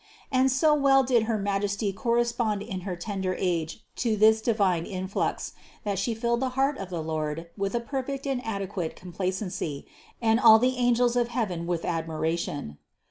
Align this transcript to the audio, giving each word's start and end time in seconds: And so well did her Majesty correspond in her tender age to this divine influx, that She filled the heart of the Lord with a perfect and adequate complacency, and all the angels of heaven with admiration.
And 0.31 0.51
so 0.51 0.73
well 0.73 1.03
did 1.03 1.25
her 1.29 1.37
Majesty 1.37 1.93
correspond 1.93 2.63
in 2.63 2.81
her 2.89 2.95
tender 2.95 3.35
age 3.37 3.85
to 3.97 4.17
this 4.17 4.41
divine 4.41 4.83
influx, 4.87 5.53
that 5.83 5.99
She 5.99 6.15
filled 6.15 6.39
the 6.39 6.49
heart 6.57 6.79
of 6.79 6.89
the 6.89 7.03
Lord 7.03 7.49
with 7.55 7.75
a 7.75 7.79
perfect 7.79 8.25
and 8.25 8.43
adequate 8.43 8.95
complacency, 8.95 9.85
and 10.19 10.39
all 10.39 10.57
the 10.57 10.75
angels 10.77 11.15
of 11.15 11.27
heaven 11.27 11.67
with 11.67 11.85
admiration. 11.85 12.79